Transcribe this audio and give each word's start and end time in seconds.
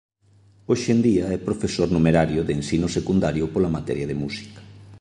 Hoxe 0.69 0.89
en 0.95 0.99
día 1.07 1.25
é 1.37 1.45
profesor 1.49 1.87
numerario 1.95 2.41
de 2.47 2.53
Ensino 2.59 2.87
Secundario 2.97 3.45
pola 3.53 3.73
materia 3.77 4.05
de 4.11 4.19
Música. 4.23 4.59